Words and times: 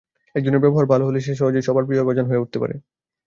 একজনের 0.35 0.63
ব্যবহার 0.63 0.85
ভালো 0.91 1.03
হলে 1.07 1.19
সে 1.21 1.33
সহজেই 1.35 1.65
সবার 1.67 1.87
প্রিয়ভাজন 1.87 2.25
হয়ে 2.27 2.41
উঠতে 2.43 2.57
পারে। 2.59 2.75